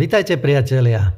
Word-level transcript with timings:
Vítajte 0.00 0.40
priatelia. 0.40 1.12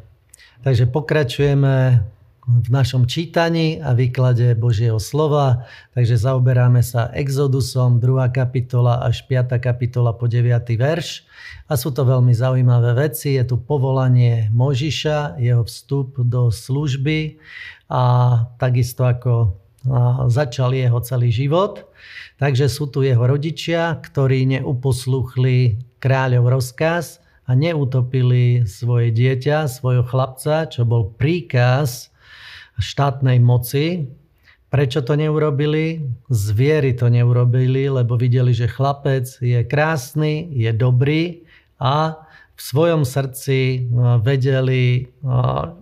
Takže 0.66 0.90
pokračujeme 0.90 2.02
v 2.42 2.68
našom 2.74 3.06
čítaní 3.06 3.78
a 3.78 3.94
výklade 3.94 4.58
Božieho 4.58 4.98
slova. 4.98 5.70
Takže 5.94 6.18
zaoberáme 6.18 6.82
sa 6.82 7.06
Exodusom, 7.14 8.02
2. 8.02 8.34
kapitola 8.34 9.06
až 9.06 9.22
5. 9.30 9.54
kapitola 9.62 10.10
po 10.18 10.26
9. 10.26 10.66
verš. 10.74 11.22
A 11.70 11.78
sú 11.78 11.94
to 11.94 12.02
veľmi 12.02 12.34
zaujímavé 12.34 13.06
veci. 13.06 13.38
Je 13.38 13.46
tu 13.46 13.62
povolanie 13.62 14.50
Možiša, 14.50 15.38
jeho 15.38 15.62
vstup 15.62 16.18
do 16.18 16.50
služby 16.50 17.38
a 17.86 18.02
takisto 18.58 19.06
ako 19.06 19.62
začal 20.26 20.74
jeho 20.74 20.98
celý 21.06 21.30
život. 21.30 21.86
Takže 22.42 22.66
sú 22.66 22.90
tu 22.90 23.06
jeho 23.06 23.22
rodičia, 23.30 23.94
ktorí 24.02 24.58
neuposluchli 24.58 25.78
kráľov 26.02 26.50
rozkaz 26.58 27.21
a 27.46 27.50
neutopili 27.58 28.64
svoje 28.64 29.10
dieťa, 29.10 29.66
svojho 29.66 30.06
chlapca, 30.06 30.70
čo 30.70 30.86
bol 30.86 31.10
príkaz 31.14 32.12
štátnej 32.82 33.38
moci. 33.42 34.10
Prečo 34.72 35.04
to 35.04 35.14
neurobili? 35.14 36.00
Zviery 36.32 36.96
to 36.96 37.12
neurobili, 37.12 37.92
lebo 37.92 38.16
videli, 38.16 38.56
že 38.56 38.70
chlapec 38.72 39.28
je 39.38 39.60
krásny, 39.68 40.48
je 40.48 40.70
dobrý 40.72 41.44
a 41.76 42.24
v 42.56 42.60
svojom 42.60 43.02
srdci 43.04 43.90
no, 43.90 44.16
vedeli 44.22 45.12
no, 45.20 45.76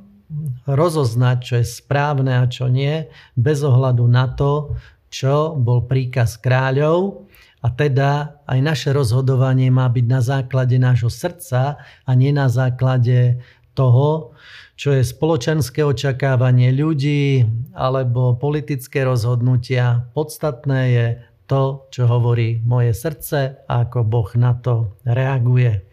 rozoznať, 0.66 1.38
čo 1.42 1.55
je 1.62 1.66
správne 1.66 2.42
a 2.42 2.50
čo 2.50 2.66
nie, 2.66 3.06
bez 3.38 3.62
ohľadu 3.62 4.05
na 4.11 4.30
to, 4.34 4.74
čo 5.11 5.55
bol 5.58 5.86
príkaz 5.86 6.38
kráľov 6.38 7.30
a 7.60 7.69
teda 7.69 8.41
aj 8.48 8.59
naše 8.64 8.91
rozhodovanie 8.96 9.69
má 9.69 9.84
byť 9.89 10.06
na 10.08 10.20
základe 10.25 10.80
nášho 10.80 11.12
srdca 11.12 11.77
a 11.80 12.11
nie 12.16 12.33
na 12.33 12.48
základe 12.48 13.41
toho, 13.77 14.33
čo 14.80 14.97
je 14.97 15.05
spoločenské 15.05 15.84
očakávanie 15.84 16.72
ľudí 16.72 17.44
alebo 17.77 18.33
politické 18.33 19.05
rozhodnutia. 19.05 20.08
Podstatné 20.16 20.81
je 20.88 21.06
to, 21.44 21.84
čo 21.92 22.08
hovorí 22.08 22.64
moje 22.64 22.97
srdce 22.97 23.61
a 23.69 23.84
ako 23.84 24.08
Boh 24.08 24.31
na 24.41 24.56
to 24.56 24.97
reaguje. 25.05 25.84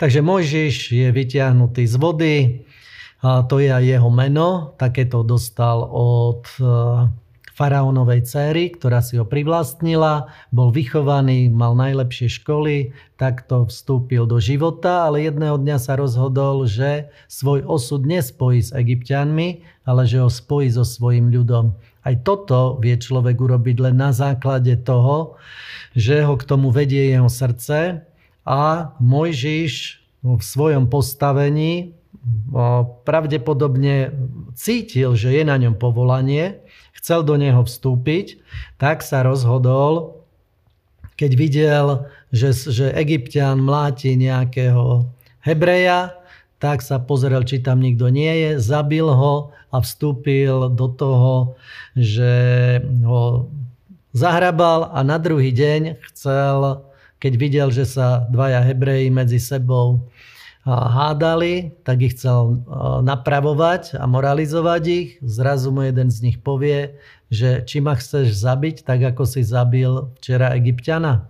Takže 0.00 0.24
Mojžiš 0.24 0.96
je 0.96 1.08
vyťahnutý 1.12 1.84
z 1.84 1.96
vody, 2.00 2.34
a 3.22 3.46
to 3.46 3.62
je 3.62 3.70
aj 3.70 3.84
jeho 3.86 4.10
meno, 4.10 4.74
takéto 4.74 5.22
dostal 5.22 5.86
od 5.86 6.42
faraónovej 7.62 8.26
céry, 8.26 8.74
ktorá 8.74 8.98
si 8.98 9.14
ho 9.14 9.22
privlastnila, 9.22 10.26
bol 10.50 10.74
vychovaný, 10.74 11.46
mal 11.46 11.78
najlepšie 11.78 12.42
školy, 12.42 12.90
takto 13.14 13.70
vstúpil 13.70 14.26
do 14.26 14.42
života, 14.42 15.06
ale 15.06 15.30
jedného 15.30 15.62
dňa 15.62 15.78
sa 15.78 15.94
rozhodol, 15.94 16.66
že 16.66 17.06
svoj 17.30 17.62
osud 17.62 18.02
nespojí 18.02 18.66
s 18.66 18.74
egyptianmi, 18.74 19.62
ale 19.86 20.10
že 20.10 20.18
ho 20.18 20.26
spojí 20.26 20.74
so 20.74 20.82
svojim 20.82 21.30
ľudom. 21.30 21.78
Aj 22.02 22.18
toto 22.26 22.82
vie 22.82 22.98
človek 22.98 23.38
urobiť 23.38 23.78
len 23.78 23.94
na 23.94 24.10
základe 24.10 24.74
toho, 24.82 25.38
že 25.94 26.26
ho 26.26 26.34
k 26.34 26.42
tomu 26.42 26.74
vedie 26.74 27.14
jeho 27.14 27.30
srdce 27.30 28.02
a 28.42 28.90
Mojžiš 28.98 30.02
v 30.26 30.42
svojom 30.42 30.90
postavení 30.90 31.94
pravdepodobne 33.02 34.14
cítil, 34.54 35.18
že 35.18 35.34
je 35.34 35.42
na 35.42 35.58
ňom 35.58 35.74
povolanie 35.74 36.62
chcel 37.02 37.26
do 37.26 37.34
neho 37.34 37.66
vstúpiť, 37.66 38.38
tak 38.78 39.02
sa 39.02 39.26
rozhodol, 39.26 40.22
keď 41.18 41.30
videl, 41.34 41.86
že, 42.30 42.54
že 42.54 42.94
egyptian 42.94 43.58
mláti 43.58 44.14
nejakého 44.14 45.10
Hebreja, 45.42 46.14
tak 46.62 46.78
sa 46.78 47.02
pozrel, 47.02 47.42
či 47.42 47.58
tam 47.58 47.82
nikto 47.82 48.06
nie 48.06 48.30
je, 48.30 48.50
zabil 48.62 49.02
ho 49.02 49.50
a 49.74 49.82
vstúpil 49.82 50.70
do 50.70 50.86
toho, 50.94 51.58
že 51.98 52.32
ho 53.02 53.50
zahrabal 54.14 54.94
a 54.94 55.02
na 55.02 55.18
druhý 55.18 55.50
deň 55.50 55.98
chcel, 56.14 56.86
keď 57.18 57.32
videl, 57.34 57.68
že 57.74 57.82
sa 57.82 58.30
dvaja 58.30 58.62
Hebreji 58.62 59.10
medzi 59.10 59.42
sebou 59.42 60.06
hádali, 60.66 61.74
tak 61.82 62.06
ich 62.06 62.14
chcel 62.14 62.62
napravovať 63.02 63.98
a 63.98 64.06
moralizovať 64.06 64.82
ich. 64.86 65.08
Zrazu 65.18 65.74
mu 65.74 65.82
jeden 65.82 66.06
z 66.06 66.18
nich 66.22 66.38
povie, 66.38 67.02
že 67.34 67.66
či 67.66 67.82
ma 67.82 67.98
chceš 67.98 68.30
zabiť, 68.38 68.86
tak 68.86 69.02
ako 69.02 69.26
si 69.26 69.42
zabil 69.42 70.14
včera 70.22 70.54
Egyptiana. 70.54 71.26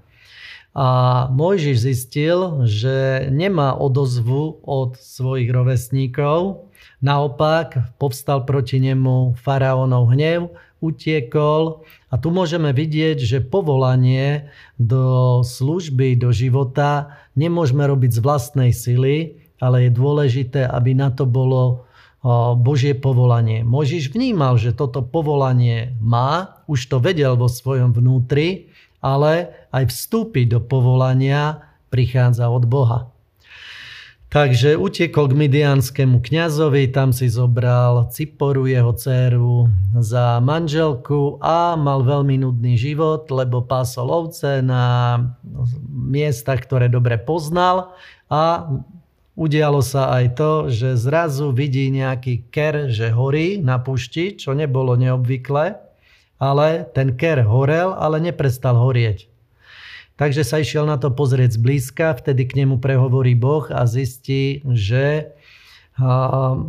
A 0.73 1.29
Mojžiš 1.29 1.85
zistil, 1.85 2.65
že 2.65 3.29
nemá 3.29 3.77
odozvu 3.77 4.65
od 4.65 4.97
svojich 4.97 5.53
rovesníkov, 5.53 6.69
naopak 7.05 7.93
povstal 8.01 8.49
proti 8.49 8.81
nemu 8.81 9.37
faraónov 9.37 10.09
hnev, 10.17 10.49
utiekol 10.83 11.87
a 12.11 12.19
tu 12.19 12.35
môžeme 12.35 12.75
vidieť, 12.75 13.21
že 13.21 13.39
povolanie 13.45 14.51
do 14.81 15.41
služby, 15.47 16.19
do 16.19 16.35
života 16.35 17.21
nemôžeme 17.39 17.87
robiť 17.87 18.19
z 18.19 18.21
vlastnej 18.25 18.73
sily, 18.75 19.39
ale 19.63 19.87
je 19.87 19.91
dôležité, 19.95 20.67
aby 20.67 20.97
na 20.97 21.15
to 21.15 21.23
bolo 21.23 21.87
Božie 22.59 22.95
povolanie. 22.99 23.63
Možiš 23.67 24.11
vnímal, 24.11 24.59
že 24.59 24.75
toto 24.75 25.03
povolanie 25.03 25.95
má, 25.99 26.63
už 26.67 26.91
to 26.91 26.97
vedel 26.99 27.35
vo 27.39 27.47
svojom 27.47 27.95
vnútri, 27.95 28.71
ale 29.03 29.53
aj 29.75 29.91
vstúpiť 29.91 30.57
do 30.57 30.61
povolania 30.63 31.67
prichádza 31.91 32.49
od 32.49 32.65
Boha. 32.65 33.13
Takže 34.33 34.81
utiekol 34.81 35.29
k 35.29 35.45
midianskému 35.45 36.25
kňazovi, 36.25 36.89
tam 36.89 37.13
si 37.13 37.29
zobral 37.29 38.09
Ciporu, 38.09 38.65
jeho 38.65 38.97
dceru, 38.97 39.69
za 40.01 40.41
manželku 40.41 41.37
a 41.45 41.77
mal 41.77 42.01
veľmi 42.01 42.41
nudný 42.41 42.81
život, 42.81 43.29
lebo 43.29 43.61
pásol 43.61 44.09
ovce 44.09 44.65
na 44.65 45.21
miestach, 45.85 46.65
ktoré 46.65 46.89
dobre 46.89 47.21
poznal 47.21 47.93
a 48.33 48.73
udialo 49.37 49.85
sa 49.85 50.17
aj 50.17 50.25
to, 50.41 50.53
že 50.73 50.97
zrazu 50.97 51.53
vidí 51.53 51.93
nejaký 51.93 52.49
ker, 52.49 52.89
že 52.89 53.13
horí 53.13 53.61
na 53.61 53.77
pušti, 53.85 54.41
čo 54.41 54.57
nebolo 54.57 54.97
neobvyklé, 54.97 55.77
ale 56.43 56.91
ten 56.91 57.15
ker 57.15 57.47
horel, 57.47 57.95
ale 57.95 58.19
neprestal 58.19 58.75
horieť. 58.75 59.31
Takže 60.19 60.43
sa 60.43 60.59
išiel 60.59 60.91
na 60.91 60.99
to 60.99 61.15
pozrieť 61.15 61.55
zblízka, 61.55 62.19
vtedy 62.19 62.51
k 62.51 62.67
nemu 62.67 62.83
prehovorí 62.83 63.39
Boh 63.39 63.71
a 63.71 63.87
zistí, 63.87 64.67
že 64.67 65.31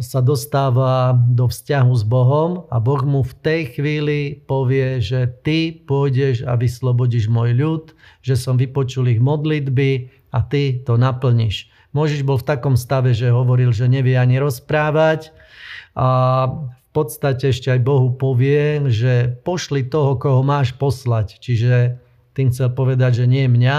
sa 0.04 0.20
dostáva 0.20 1.16
do 1.16 1.48
vzťahu 1.48 1.94
s 1.96 2.04
Bohom 2.04 2.68
a 2.68 2.78
Boh 2.84 3.00
mu 3.08 3.24
v 3.24 3.34
tej 3.40 3.62
chvíli 3.72 4.44
povie, 4.46 5.00
že 5.00 5.32
ty 5.48 5.72
pôjdeš 5.72 6.44
a 6.44 6.60
vyslobodíš 6.60 7.32
môj 7.32 7.56
ľud, 7.56 7.84
že 8.20 8.36
som 8.36 8.60
vypočul 8.60 9.08
ich 9.08 9.24
modlitby 9.24 10.12
a 10.36 10.44
ty 10.44 10.84
to 10.84 11.00
naplníš. 11.00 11.72
Možiš 11.96 12.28
bol 12.28 12.36
v 12.36 12.48
takom 12.52 12.76
stave, 12.76 13.16
že 13.16 13.32
hovoril, 13.32 13.72
že 13.72 13.88
nevie 13.88 14.20
ani 14.20 14.44
rozprávať 14.44 15.32
a 15.96 16.50
podstate 16.94 17.50
ešte 17.50 17.74
aj 17.74 17.82
Bohu 17.82 18.14
povie, 18.14 18.86
že 18.94 19.34
pošli 19.42 19.90
toho, 19.90 20.16
koho 20.22 20.46
máš 20.46 20.78
poslať. 20.78 21.42
Čiže 21.42 21.98
tým 22.38 22.54
chcel 22.54 22.70
povedať, 22.72 23.24
že 23.24 23.26
nie 23.26 23.50
mňa. 23.50 23.78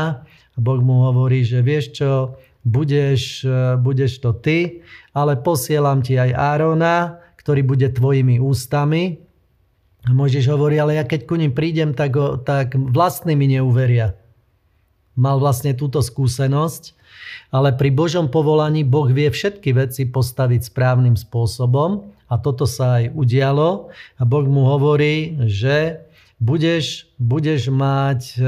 A 0.55 0.59
Boh 0.59 0.83
mu 0.83 1.07
hovorí, 1.07 1.47
že 1.47 1.63
vieš 1.63 1.95
čo, 1.99 2.39
budeš, 2.67 3.47
e, 3.47 3.79
budeš 3.79 4.19
to 4.19 4.35
ty, 4.35 4.83
ale 5.15 5.39
posielam 5.39 6.03
ti 6.03 6.19
aj 6.19 6.35
Árona, 6.35 7.23
ktorý 7.39 7.63
bude 7.63 7.91
tvojimi 7.91 8.43
ústami. 8.43 9.19
A 10.05 10.11
Mojžiš 10.13 10.53
hovorí, 10.53 10.77
ale 10.77 11.01
ja 11.01 11.05
keď 11.07 11.25
ku 11.25 11.39
ním 11.39 11.57
prídem, 11.57 11.97
tak, 11.97 12.17
tak 12.45 12.77
vlastní 12.77 13.39
mi 13.39 13.49
neuveria. 13.49 14.17
Mal 15.15 15.39
vlastne 15.39 15.72
túto 15.78 16.03
skúsenosť, 16.03 16.95
ale 17.55 17.71
pri 17.75 17.95
Božom 17.95 18.27
povolaní 18.27 18.83
Boh 18.83 19.07
vie 19.07 19.31
všetky 19.31 19.71
veci 19.75 20.03
postaviť 20.11 20.66
správnym 20.66 21.15
spôsobom 21.15 22.11
a 22.27 22.34
toto 22.43 22.66
sa 22.66 22.99
aj 22.99 23.15
udialo 23.15 23.95
a 24.19 24.22
Boh 24.27 24.47
mu 24.47 24.66
hovorí, 24.66 25.39
že 25.47 26.03
budeš, 26.43 27.07
budeš 27.22 27.71
mať 27.71 28.21
e, 28.37 28.43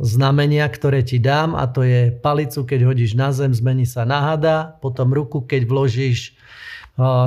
znamenia, 0.00 0.68
ktoré 0.68 1.00
ti 1.00 1.16
dám 1.16 1.56
a 1.56 1.64
to 1.64 1.80
je 1.82 2.12
palicu, 2.12 2.68
keď 2.68 2.80
hodíš 2.84 3.16
na 3.16 3.32
zem, 3.32 3.56
zmení 3.56 3.88
sa 3.88 4.04
na 4.04 4.32
hada, 4.32 4.76
potom 4.84 5.08
ruku, 5.10 5.40
keď 5.40 5.64
vložíš 5.64 6.36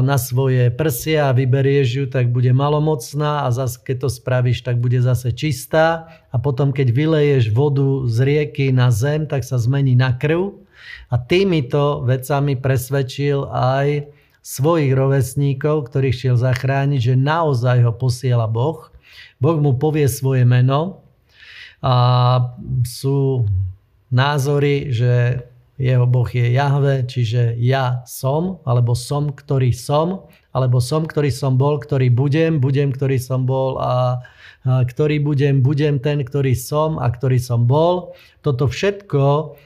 na 0.05 0.21
svoje 0.21 0.69
prsia 0.69 1.33
a 1.33 1.35
vyberieš 1.35 1.87
ju, 1.89 2.05
tak 2.05 2.29
bude 2.29 2.53
malomocná 2.53 3.45
a 3.45 3.47
zase 3.49 3.81
keď 3.81 4.05
to 4.05 4.09
spravíš, 4.13 4.61
tak 4.61 4.77
bude 4.77 5.01
zase 5.01 5.33
čistá. 5.33 6.13
A 6.29 6.37
potom 6.37 6.69
keď 6.69 6.93
vyleješ 6.93 7.49
vodu 7.49 8.05
z 8.05 8.17
rieky 8.21 8.69
na 8.69 8.93
zem, 8.93 9.25
tak 9.25 9.41
sa 9.41 9.57
zmení 9.57 9.97
na 9.97 10.13
krv. 10.13 10.61
A 11.09 11.17
týmito 11.17 12.05
vecami 12.05 12.53
presvedčil 12.53 13.49
aj 13.49 14.13
svojich 14.43 14.93
rovesníkov, 14.93 15.89
ktorých 15.89 16.15
šiel 16.21 16.35
zachrániť, 16.37 16.99
že 16.99 17.15
naozaj 17.17 17.81
ho 17.81 17.93
posiela 17.95 18.45
Boh. 18.45 18.93
Boh 19.41 19.57
mu 19.57 19.73
povie 19.73 20.05
svoje 20.05 20.45
meno. 20.45 21.01
A 21.81 21.95
sú 22.85 23.49
názory, 24.13 24.93
že 24.93 25.43
jeho 25.81 26.05
Boh 26.05 26.29
je 26.29 26.53
Jahve, 26.53 27.05
čiže 27.09 27.57
ja 27.57 28.05
som, 28.05 28.61
alebo 28.61 28.93
som, 28.93 29.33
ktorý 29.33 29.73
som, 29.73 30.29
alebo 30.53 30.77
som, 30.77 31.09
ktorý 31.09 31.33
som 31.33 31.57
bol, 31.57 31.81
ktorý 31.81 32.13
budem, 32.13 32.61
budem, 32.61 32.93
ktorý 32.93 33.17
som 33.17 33.49
bol 33.49 33.81
a, 33.81 34.21
a 34.63 34.85
ktorý 34.85 35.17
budem, 35.17 35.65
budem 35.65 35.97
ten, 35.97 36.21
ktorý 36.21 36.53
som 36.53 37.01
a 37.01 37.09
ktorý 37.09 37.41
som 37.41 37.65
bol. 37.65 38.13
Toto 38.45 38.69
všetko 38.69 39.57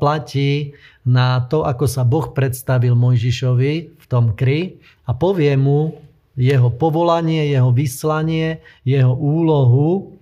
platí 0.00 0.72
na 1.04 1.44
to, 1.46 1.68
ako 1.68 1.84
sa 1.86 2.02
Boh 2.02 2.32
predstavil 2.32 2.96
Mojžišovi 2.96 3.72
v 3.98 4.04
tom 4.08 4.34
kry 4.34 4.80
a 5.06 5.14
povie 5.14 5.54
mu 5.58 5.96
jeho 6.32 6.72
povolanie, 6.72 7.52
jeho 7.52 7.70
vyslanie, 7.70 8.64
jeho 8.88 9.12
úlohu 9.12 10.16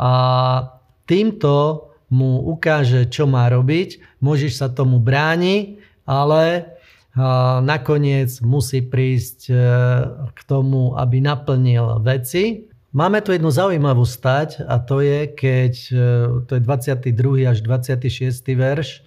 a 0.00 0.12
týmto 1.04 1.86
mu 2.12 2.44
ukáže, 2.52 3.08
čo 3.08 3.24
má 3.24 3.48
robiť. 3.48 4.20
Môžeš 4.20 4.60
sa 4.60 4.68
tomu 4.68 5.00
bráni, 5.00 5.80
ale 6.04 6.76
nakoniec 7.60 8.40
musí 8.40 8.80
prísť 8.80 9.52
e, 9.52 9.54
k 10.32 10.40
tomu, 10.48 10.96
aby 10.96 11.20
naplnil 11.20 12.00
veci. 12.00 12.72
Máme 12.92 13.20
tu 13.20 13.32
jednu 13.32 13.52
zaujímavú 13.52 14.04
stať 14.04 14.64
a 14.64 14.80
to 14.80 15.04
je, 15.04 15.28
keď 15.28 15.72
e, 15.92 16.04
to 16.48 16.52
je 16.56 16.60
22. 16.64 17.48
až 17.48 17.60
26. 17.60 18.32
verš, 18.56 19.04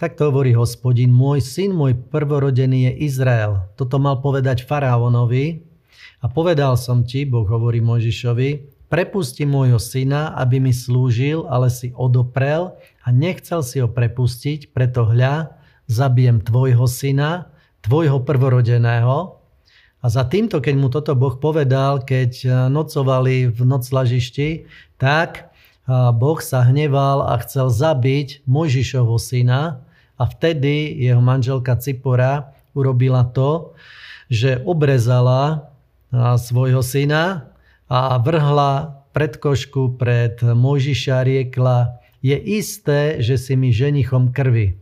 tak 0.00 0.16
to 0.16 0.32
hovorí 0.32 0.56
hospodin, 0.56 1.12
môj 1.12 1.44
syn, 1.44 1.76
môj 1.76 1.94
prvorodený 2.08 2.90
je 2.90 3.12
Izrael. 3.12 3.60
Toto 3.76 4.00
mal 4.00 4.24
povedať 4.24 4.64
faraónovi 4.64 5.62
a 6.24 6.26
povedal 6.32 6.80
som 6.80 7.04
ti, 7.04 7.28
Boh 7.28 7.44
hovorí 7.44 7.84
Mojžišovi, 7.84 8.73
prepusti 8.94 9.42
môjho 9.42 9.82
syna, 9.82 10.30
aby 10.38 10.62
mi 10.62 10.70
slúžil, 10.70 11.50
ale 11.50 11.66
si 11.66 11.90
odoprel 11.98 12.78
a 13.02 13.10
nechcel 13.10 13.66
si 13.66 13.82
ho 13.82 13.90
prepustiť, 13.90 14.70
preto 14.70 15.02
hľa, 15.02 15.50
zabijem 15.90 16.38
tvojho 16.38 16.86
syna, 16.86 17.50
tvojho 17.82 18.22
prvorodeného. 18.22 19.42
A 19.98 20.06
za 20.06 20.22
týmto, 20.22 20.62
keď 20.62 20.74
mu 20.78 20.94
toto 20.94 21.18
Boh 21.18 21.34
povedal, 21.34 22.06
keď 22.06 22.32
e, 22.38 22.48
nocovali 22.70 23.50
v 23.50 23.60
noclažišti, 23.66 24.70
tak 24.94 25.42
e, 25.42 25.42
Boh 26.14 26.38
sa 26.38 26.62
hneval 26.62 27.34
a 27.34 27.34
chcel 27.42 27.74
zabiť 27.74 28.46
Mojžišovho 28.46 29.18
syna 29.18 29.82
a 30.14 30.22
vtedy 30.22 31.02
jeho 31.02 31.18
manželka 31.18 31.74
Cipora 31.82 32.54
urobila 32.78 33.26
to, 33.26 33.74
že 34.30 34.62
obrezala 34.62 35.42
e, 35.50 35.56
svojho 36.38 36.84
syna 36.84 37.53
a 37.94 38.18
vrhla 38.18 39.06
pred 39.14 39.38
košku 39.38 39.94
pred 39.94 40.42
Mojžiša 40.42 41.22
riekla, 41.22 42.02
je 42.18 42.34
isté, 42.34 43.22
že 43.22 43.38
si 43.38 43.54
mi 43.54 43.70
ženichom 43.70 44.34
krvi. 44.34 44.74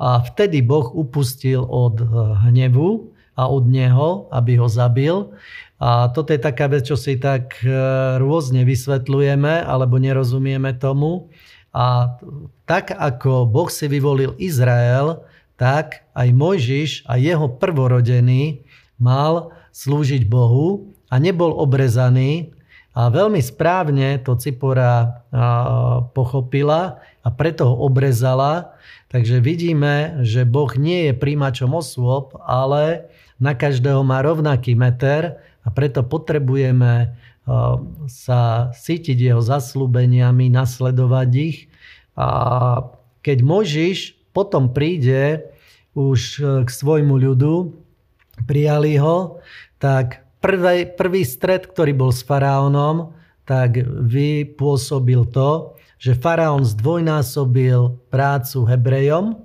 A 0.00 0.24
vtedy 0.24 0.64
Boh 0.64 0.88
upustil 0.96 1.60
od 1.60 2.00
hnevu 2.48 3.12
a 3.36 3.44
od 3.52 3.68
neho, 3.68 4.32
aby 4.32 4.56
ho 4.56 4.64
zabil. 4.64 5.36
A 5.76 6.08
toto 6.08 6.32
je 6.32 6.40
taká 6.40 6.72
vec, 6.72 6.88
čo 6.88 6.96
si 6.96 7.20
tak 7.20 7.60
e, 7.60 7.68
rôzne 8.16 8.64
vysvetľujeme, 8.64 9.60
alebo 9.60 10.00
nerozumieme 10.00 10.72
tomu. 10.80 11.28
A 11.76 12.16
tak 12.64 12.96
ako 12.96 13.44
Boh 13.44 13.68
si 13.68 13.92
vyvolil 13.92 14.40
Izrael, 14.40 15.20
tak 15.60 16.08
aj 16.16 16.28
Mojžiš 16.32 16.90
a 17.04 17.20
jeho 17.20 17.52
prvorodený 17.60 18.64
mal 18.96 19.52
slúžiť 19.76 20.24
Bohu 20.24 20.96
a 21.10 21.14
nebol 21.18 21.50
obrezaný. 21.58 22.54
A 22.90 23.06
veľmi 23.06 23.38
správne 23.38 24.18
to 24.18 24.34
Cipora 24.34 25.22
pochopila 26.10 26.98
a 27.22 27.28
preto 27.30 27.70
ho 27.70 27.86
obrezala. 27.86 28.74
Takže 29.10 29.38
vidíme, 29.38 30.22
že 30.26 30.42
Boh 30.42 30.70
nie 30.74 31.10
je 31.10 31.14
príjimačom 31.14 31.70
osôb, 31.70 32.34
ale 32.42 33.10
na 33.38 33.54
každého 33.54 34.02
má 34.02 34.22
rovnaký 34.22 34.74
meter 34.74 35.38
a 35.62 35.70
preto 35.70 36.02
potrebujeme 36.02 37.14
sa 38.10 38.70
cítiť 38.74 39.18
jeho 39.18 39.42
zaslúbeniami, 39.42 40.50
nasledovať 40.50 41.30
ich. 41.34 41.70
A 42.18 42.28
keď 43.22 43.38
Možiš 43.42 44.18
potom 44.34 44.70
príde 44.70 45.46
už 45.94 46.42
k 46.66 46.68
svojmu 46.70 47.18
ľudu, 47.18 47.74
prijali 48.50 48.98
ho, 48.98 49.42
tak 49.82 50.26
prvý, 50.40 50.88
prvý 50.88 51.22
stred, 51.22 51.68
ktorý 51.68 51.92
bol 51.94 52.10
s 52.10 52.24
faraónom, 52.24 53.12
tak 53.44 53.84
vypôsobil 53.84 55.28
to, 55.28 55.76
že 56.00 56.16
faraón 56.16 56.64
zdvojnásobil 56.64 58.08
prácu 58.08 58.58
Hebrejom, 58.64 59.36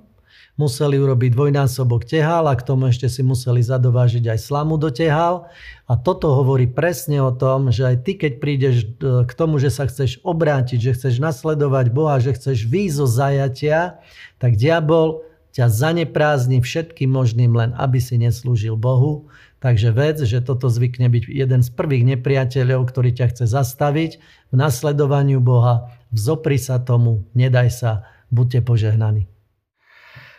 museli 0.56 0.96
urobiť 0.96 1.36
dvojnásobok 1.36 2.08
tehál 2.08 2.48
a 2.48 2.56
k 2.56 2.64
tomu 2.64 2.88
ešte 2.88 3.12
si 3.12 3.20
museli 3.20 3.60
zadovážiť 3.60 4.24
aj 4.24 4.38
slamu 4.40 4.80
do 4.80 4.88
tehál. 4.88 5.52
A 5.84 6.00
toto 6.00 6.32
hovorí 6.32 6.64
presne 6.64 7.20
o 7.20 7.28
tom, 7.28 7.68
že 7.68 7.84
aj 7.84 7.96
ty, 8.02 8.16
keď 8.16 8.32
prídeš 8.40 8.88
k 9.00 9.32
tomu, 9.36 9.60
že 9.60 9.68
sa 9.68 9.84
chceš 9.84 10.16
obrátiť, 10.24 10.80
že 10.80 10.96
chceš 10.96 11.20
nasledovať 11.20 11.92
Boha, 11.92 12.16
že 12.18 12.32
chceš 12.32 12.64
výjsť 12.64 12.96
zo 12.96 13.06
zajatia, 13.06 14.00
tak 14.40 14.56
diabol 14.56 15.20
ťa 15.56 15.72
zaneprázdni 15.72 16.60
všetkým 16.60 17.08
možným 17.08 17.56
len, 17.56 17.72
aby 17.80 17.96
si 17.96 18.20
neslúžil 18.20 18.76
Bohu 18.76 19.32
Takže 19.66 19.90
vec, 19.90 20.20
že 20.20 20.44
toto 20.44 20.68
zvykne 20.68 21.08
byť 21.08 21.26
jeden 21.26 21.60
z 21.64 21.70
prvých 21.72 22.04
nepriateľov, 22.14 22.86
ktorý 22.92 23.10
ťa 23.16 23.26
chce 23.32 23.44
zastaviť 23.48 24.22
v 24.52 24.54
nasledovaniu 24.54 25.40
Boha, 25.40 25.90
vzopri 26.12 26.60
sa 26.60 26.76
tomu, 26.76 27.24
nedaj 27.32 27.72
sa, 27.72 27.92
buďte 28.28 28.62
požehnaní. 28.62 29.26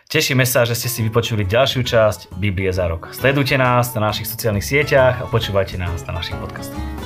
Tešíme 0.08 0.48
sa, 0.48 0.64
že 0.64 0.72
ste 0.72 0.88
si 0.88 1.04
vypočuli 1.04 1.44
ďalšiu 1.44 1.84
časť 1.84 2.40
Biblie 2.40 2.72
za 2.72 2.88
rok. 2.88 3.12
Sledujte 3.12 3.60
nás 3.60 3.92
na 3.92 4.08
našich 4.08 4.24
sociálnych 4.24 4.64
sieťach 4.64 5.20
a 5.20 5.28
počúvajte 5.28 5.76
nás 5.76 6.00
na 6.08 6.16
našich 6.16 6.38
podcastoch. 6.40 6.97